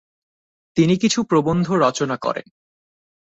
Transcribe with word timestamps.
তিনি 0.77 0.95
কিছু 0.97 1.23
প্রবন্ধ 1.23 1.67
রচনা 1.71 2.17
করেন। 2.17 2.47